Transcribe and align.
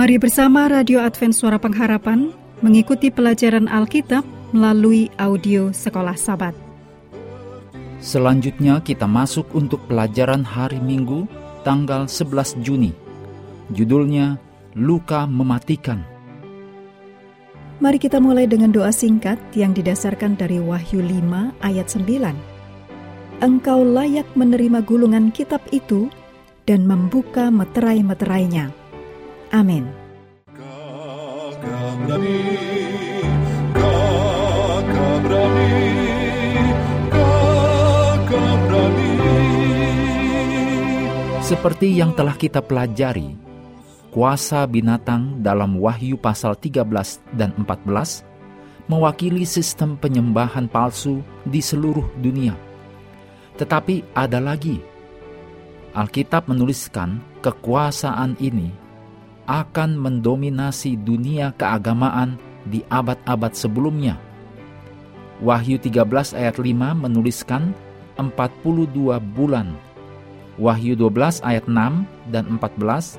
Mari 0.00 0.16
bersama 0.16 0.64
Radio 0.64 1.04
Advent 1.04 1.36
Suara 1.36 1.60
Pengharapan 1.60 2.32
mengikuti 2.64 3.12
pelajaran 3.12 3.68
Alkitab 3.68 4.24
melalui 4.48 5.12
audio 5.20 5.76
Sekolah 5.76 6.16
Sabat. 6.16 6.56
Selanjutnya 8.00 8.80
kita 8.80 9.04
masuk 9.04 9.52
untuk 9.52 9.84
pelajaran 9.92 10.40
hari 10.40 10.80
Minggu 10.80 11.28
tanggal 11.68 12.08
11 12.08 12.64
Juni. 12.64 12.96
Judulnya 13.76 14.40
Luka 14.72 15.28
Mematikan. 15.28 16.00
Mari 17.84 18.00
kita 18.00 18.24
mulai 18.24 18.48
dengan 18.48 18.72
doa 18.72 18.96
singkat 18.96 19.36
yang 19.52 19.76
didasarkan 19.76 20.32
dari 20.32 20.64
Wahyu 20.64 21.04
5 21.04 21.60
ayat 21.60 21.92
9. 21.92 23.44
Engkau 23.44 23.84
layak 23.84 24.32
menerima 24.32 24.80
gulungan 24.80 25.28
kitab 25.28 25.60
itu 25.76 26.08
dan 26.64 26.88
membuka 26.88 27.52
meterai-meterainya 27.52 28.79
Amin. 29.50 29.90
Seperti 41.50 41.98
yang 41.98 42.14
telah 42.14 42.38
kita 42.38 42.62
pelajari, 42.62 43.34
kuasa 44.14 44.62
binatang 44.70 45.42
dalam 45.42 45.82
Wahyu 45.82 46.14
pasal 46.14 46.54
13 46.54 46.86
dan 47.34 47.50
14 47.58 48.22
mewakili 48.86 49.42
sistem 49.42 49.98
penyembahan 49.98 50.70
palsu 50.70 51.26
di 51.42 51.58
seluruh 51.58 52.06
dunia. 52.22 52.54
Tetapi 53.58 54.14
ada 54.14 54.38
lagi. 54.38 54.78
Alkitab 55.90 56.46
menuliskan 56.46 57.18
kekuasaan 57.42 58.38
ini 58.38 58.79
akan 59.50 59.98
mendominasi 59.98 60.94
dunia 60.94 61.50
keagamaan 61.58 62.38
di 62.70 62.86
abad-abad 62.86 63.50
sebelumnya. 63.50 64.14
Wahyu 65.42 65.82
13 65.82 66.38
ayat 66.38 66.62
5 66.62 66.70
menuliskan 66.94 67.74
42 68.14 69.18
bulan. 69.34 69.74
Wahyu 70.54 70.94
12 70.94 71.42
ayat 71.42 71.66
6 71.66 72.06
dan 72.30 72.44
14 72.46 73.18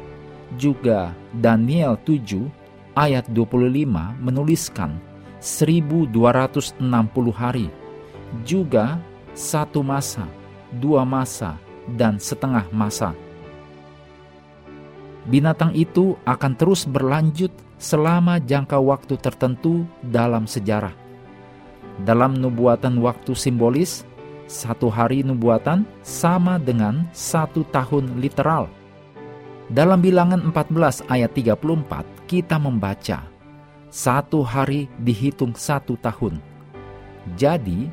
juga 0.56 1.12
Daniel 1.36 2.00
7 2.08 2.48
ayat 2.96 3.28
25 3.28 3.92
menuliskan 4.24 4.96
1260 5.44 6.80
hari. 7.36 7.68
Juga 8.48 9.04
satu 9.36 9.84
masa, 9.84 10.24
dua 10.80 11.04
masa, 11.04 11.60
dan 11.98 12.16
setengah 12.16 12.64
masa 12.72 13.12
binatang 15.30 15.76
itu 15.78 16.18
akan 16.26 16.54
terus 16.58 16.88
berlanjut 16.88 17.52
selama 17.82 18.38
jangka 18.42 18.78
waktu 18.78 19.18
tertentu 19.18 19.86
dalam 20.06 20.46
sejarah. 20.46 20.94
Dalam 22.02 22.38
nubuatan 22.38 22.98
waktu 23.02 23.34
simbolis, 23.38 24.06
satu 24.50 24.92
hari 24.92 25.24
nubuatan 25.24 25.88
sama 26.02 26.58
dengan 26.58 27.08
satu 27.14 27.64
tahun 27.70 28.20
literal. 28.20 28.68
Dalam 29.72 30.04
bilangan 30.04 30.44
14 30.52 31.08
ayat 31.08 31.32
34, 31.32 32.04
kita 32.28 32.60
membaca, 32.60 33.24
satu 33.88 34.44
hari 34.44 34.92
dihitung 35.00 35.56
satu 35.56 35.96
tahun. 36.04 36.44
Jadi, 37.40 37.88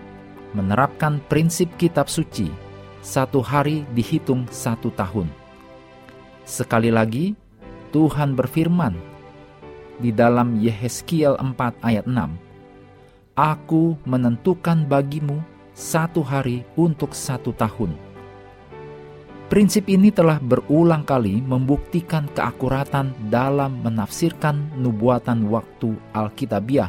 menerapkan 0.58 1.22
prinsip 1.30 1.70
kitab 1.78 2.10
suci, 2.10 2.50
satu 2.98 3.38
hari 3.38 3.86
dihitung 3.94 4.50
satu 4.50 4.90
tahun. 4.98 5.37
Sekali 6.48 6.88
lagi, 6.88 7.36
Tuhan 7.92 8.32
berfirman 8.32 8.96
di 10.00 10.08
dalam 10.08 10.56
Yehezkiel 10.56 11.36
4 11.36 11.84
ayat 11.84 12.08
6, 12.08 13.36
Aku 13.36 14.00
menentukan 14.08 14.88
bagimu 14.88 15.44
satu 15.76 16.24
hari 16.24 16.64
untuk 16.72 17.12
satu 17.12 17.52
tahun. 17.52 17.92
Prinsip 19.52 19.92
ini 19.92 20.08
telah 20.08 20.40
berulang 20.40 21.04
kali 21.04 21.44
membuktikan 21.44 22.24
keakuratan 22.32 23.12
dalam 23.28 23.84
menafsirkan 23.84 24.72
nubuatan 24.80 25.52
waktu 25.52 26.00
Alkitabiah, 26.16 26.88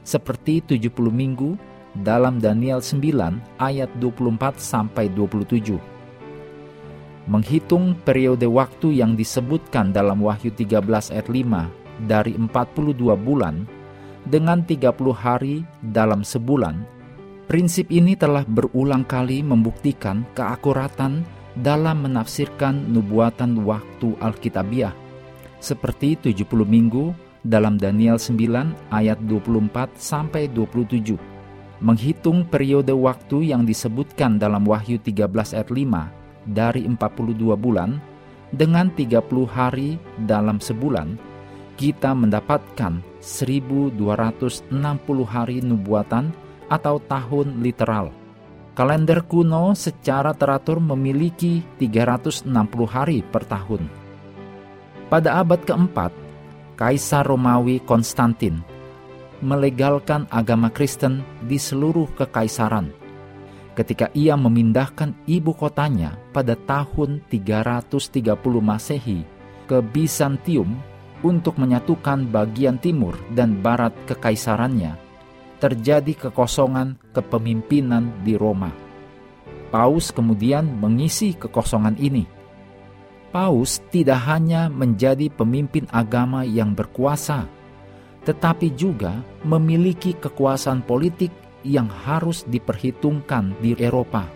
seperti 0.00 0.64
70 0.64 1.12
minggu 1.12 1.60
dalam 1.92 2.40
Daniel 2.40 2.80
9 2.80 3.60
ayat 3.60 3.92
24 4.00 4.56
sampai 4.56 5.12
27 5.12 5.93
menghitung 7.24 7.96
periode 8.04 8.44
waktu 8.44 9.00
yang 9.00 9.16
disebutkan 9.16 9.96
dalam 9.96 10.20
Wahyu 10.20 10.52
13 10.52 10.84
ayat 11.14 11.28
5 11.28 12.04
dari 12.04 12.36
42 12.36 13.16
bulan 13.16 13.64
dengan 14.28 14.64
30 14.64 14.92
hari 15.12 15.64
dalam 15.80 16.24
sebulan, 16.24 16.84
prinsip 17.48 17.88
ini 17.92 18.16
telah 18.16 18.44
berulang 18.44 19.04
kali 19.04 19.44
membuktikan 19.44 20.24
keakuratan 20.36 21.24
dalam 21.60 22.08
menafsirkan 22.08 22.88
nubuatan 22.88 23.62
waktu 23.62 24.16
Alkitabiah, 24.20 24.92
seperti 25.60 26.16
70 26.20 26.64
minggu 26.64 27.14
dalam 27.44 27.76
Daniel 27.76 28.16
9 28.16 28.92
ayat 28.92 29.20
24 29.28 29.92
sampai 29.96 30.48
27. 30.48 31.16
Menghitung 31.84 32.48
periode 32.48 32.96
waktu 32.96 33.52
yang 33.52 33.68
disebutkan 33.68 34.40
dalam 34.40 34.64
Wahyu 34.64 34.96
13 34.96 35.52
ayat 35.52 35.68
5 35.68 36.23
dari 36.44 36.84
42 36.86 37.56
bulan 37.56 37.98
dengan 38.54 38.86
30 38.94 39.18
hari 39.50 39.98
dalam 40.14 40.62
sebulan, 40.62 41.18
kita 41.74 42.14
mendapatkan 42.14 43.02
1260 43.18 44.70
hari 45.26 45.58
nubuatan 45.58 46.30
atau 46.70 47.02
tahun 47.02 47.58
literal. 47.58 48.14
Kalender 48.74 49.22
kuno 49.26 49.74
secara 49.74 50.34
teratur 50.34 50.82
memiliki 50.82 51.62
360 51.78 52.50
hari 52.86 53.22
per 53.22 53.46
tahun. 53.46 53.86
Pada 55.10 55.42
abad 55.42 55.62
keempat, 55.62 56.10
Kaisar 56.74 57.22
Romawi 57.22 57.78
Konstantin 57.86 58.58
melegalkan 59.38 60.26
agama 60.32 60.74
Kristen 60.74 61.22
di 61.46 61.54
seluruh 61.54 62.10
kekaisaran 62.18 63.03
ketika 63.74 64.08
ia 64.14 64.38
memindahkan 64.38 65.12
ibu 65.26 65.50
kotanya 65.52 66.14
pada 66.30 66.54
tahun 66.54 67.20
330 67.28 68.34
Masehi 68.62 69.26
ke 69.66 69.82
Bizantium 69.82 70.78
untuk 71.26 71.58
menyatukan 71.58 72.28
bagian 72.30 72.78
timur 72.78 73.18
dan 73.32 73.58
barat 73.58 73.92
kekaisarannya, 74.06 74.94
terjadi 75.58 76.28
kekosongan 76.28 77.00
kepemimpinan 77.16 78.12
di 78.22 78.36
Roma. 78.36 78.70
Paus 79.72 80.14
kemudian 80.14 80.68
mengisi 80.78 81.34
kekosongan 81.34 81.98
ini. 81.98 82.28
Paus 83.34 83.82
tidak 83.90 84.22
hanya 84.30 84.70
menjadi 84.70 85.26
pemimpin 85.26 85.90
agama 85.90 86.46
yang 86.46 86.70
berkuasa, 86.76 87.50
tetapi 88.22 88.70
juga 88.78 89.18
memiliki 89.42 90.14
kekuasaan 90.14 90.86
politik 90.86 91.34
yang 91.64 91.88
harus 91.88 92.44
diperhitungkan 92.46 93.56
di 93.58 93.74
Eropa. 93.74 94.28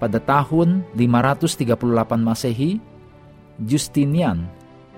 Pada 0.00 0.16
tahun 0.16 0.86
538 0.96 1.76
Masehi, 2.24 2.80
Justinian, 3.60 4.48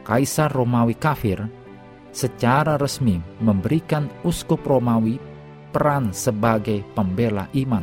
kaisar 0.07 0.55
Romawi 0.55 0.95
kafir, 0.95 1.43
secara 2.15 2.79
resmi 2.79 3.19
memberikan 3.43 4.07
uskup 4.23 4.63
Romawi 4.63 5.19
peran 5.75 6.15
sebagai 6.15 6.85
pembela 6.95 7.49
iman. 7.57 7.83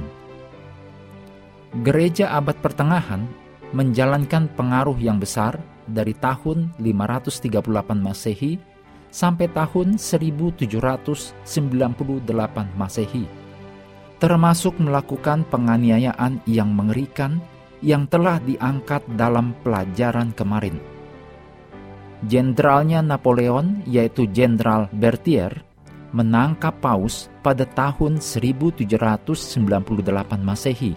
Gereja 1.84 2.31
abad 2.38 2.56
pertengahan 2.62 3.25
menjalankan 3.74 4.50
pengaruh 4.54 4.98
yang 4.98 5.18
besar 5.18 5.57
dari 5.90 6.13
tahun 6.13 6.74
538 6.78 7.60
Masehi 7.98 8.57
sampai 9.09 9.50
tahun 9.50 9.97
1798 9.97 11.45
Masehi, 12.77 13.25
termasuk 14.21 14.77
melakukan 14.77 15.45
penganiayaan 15.50 16.41
yang 16.45 16.69
mengerikan 16.73 17.41
yang 17.79 18.06
telah 18.06 18.38
diangkat 18.44 19.03
dalam 19.15 19.56
pelajaran 19.63 20.35
kemarin. 20.35 20.77
Jenderalnya 22.27 23.00
Napoleon, 23.00 23.79
yaitu 23.88 24.27
Jenderal 24.27 24.91
Berthier, 24.91 25.63
menangkap 26.11 26.75
Paus 26.83 27.31
pada 27.39 27.63
tahun 27.63 28.19
1798 28.19 29.31
Masehi 30.44 30.94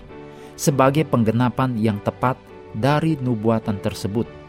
sebagai 0.59 1.07
penggenapan 1.07 1.79
yang 1.79 2.03
tepat 2.03 2.35
dari 2.75 3.15
nubuatan 3.21 3.79
tersebut. 3.79 4.42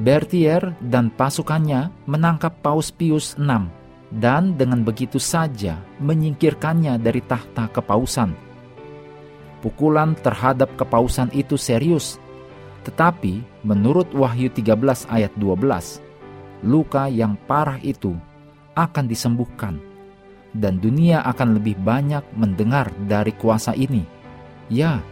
Berthier 0.00 0.72
dan 0.80 1.12
pasukannya 1.12 1.92
menangkap 2.08 2.56
Paus 2.64 2.88
Pius 2.88 3.36
VI 3.36 3.68
dan 4.08 4.56
dengan 4.56 4.80
begitu 4.80 5.20
saja 5.20 5.76
menyingkirkannya 6.00 6.96
dari 6.96 7.20
tahta 7.20 7.68
kepausan. 7.68 8.32
Pukulan 9.60 10.16
terhadap 10.16 10.72
kepausan 10.80 11.28
itu 11.36 11.60
serius, 11.60 12.16
tetapi 12.88 13.44
menurut 13.60 14.08
Wahyu 14.16 14.48
13 14.48 15.04
ayat 15.12 15.36
12, 15.36 16.00
luka 16.64 17.12
yang 17.12 17.36
parah 17.44 17.76
itu 17.84 18.16
akan 18.72 19.04
disembuhkan, 19.04 19.76
dan 20.56 20.80
dunia 20.80 21.20
akan 21.28 21.60
lebih 21.60 21.76
banyak 21.76 22.24
mendengar 22.32 22.88
dari 23.04 23.36
kuasa 23.36 23.76
ini. 23.76 24.08
Ya, 24.72 25.04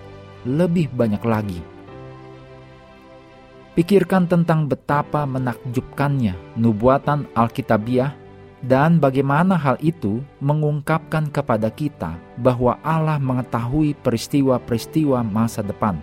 lebih 0.48 0.88
banyak 0.96 1.20
lagi. 1.28 1.60
Pikirkan 3.78 4.26
tentang 4.26 4.66
betapa 4.66 5.22
menakjubkannya 5.22 6.58
nubuatan 6.58 7.30
Alkitabiah 7.30 8.10
dan 8.58 8.98
bagaimana 8.98 9.54
hal 9.54 9.78
itu 9.78 10.18
mengungkapkan 10.42 11.30
kepada 11.30 11.70
kita 11.70 12.18
bahwa 12.42 12.74
Allah 12.82 13.22
mengetahui 13.22 13.94
peristiwa-peristiwa 14.02 15.22
masa 15.22 15.62
depan. 15.62 16.02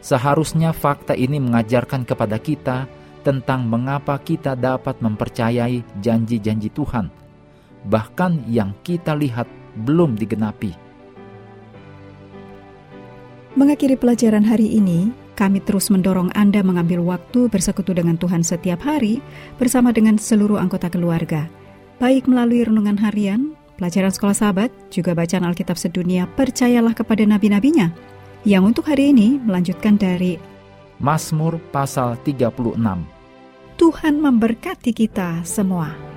Seharusnya 0.00 0.72
fakta 0.72 1.12
ini 1.12 1.36
mengajarkan 1.36 2.08
kepada 2.08 2.40
kita 2.40 2.88
tentang 3.20 3.68
mengapa 3.68 4.16
kita 4.16 4.56
dapat 4.56 4.96
mempercayai 5.04 5.84
janji-janji 6.00 6.72
Tuhan, 6.72 7.12
bahkan 7.92 8.40
yang 8.48 8.72
kita 8.80 9.12
lihat 9.12 9.44
belum 9.84 10.16
digenapi. 10.16 10.72
Mengakhiri 13.52 14.00
pelajaran 14.00 14.48
hari 14.48 14.80
ini, 14.80 15.25
kami 15.36 15.60
terus 15.60 15.92
mendorong 15.92 16.32
Anda 16.32 16.64
mengambil 16.64 17.04
waktu 17.04 17.52
bersekutu 17.52 17.92
dengan 17.92 18.16
Tuhan 18.16 18.40
setiap 18.40 18.80
hari 18.82 19.20
bersama 19.60 19.92
dengan 19.92 20.16
seluruh 20.16 20.56
anggota 20.56 20.88
keluarga, 20.88 21.46
baik 22.00 22.24
melalui 22.24 22.64
renungan 22.64 22.96
harian, 22.96 23.52
pelajaran 23.76 24.08
sekolah 24.08 24.32
sahabat, 24.32 24.72
juga 24.88 25.12
bacaan 25.12 25.44
Alkitab 25.44 25.76
sedunia, 25.76 26.24
percayalah 26.24 26.96
kepada 26.96 27.28
nabi-nabinya, 27.28 27.92
yang 28.48 28.64
untuk 28.64 28.88
hari 28.88 29.12
ini 29.12 29.36
melanjutkan 29.36 30.00
dari 30.00 30.40
Mazmur 30.96 31.60
pasal 31.68 32.16
36. 32.24 32.80
Tuhan 33.76 34.14
memberkati 34.16 34.96
kita 34.96 35.44
semua. 35.44 36.15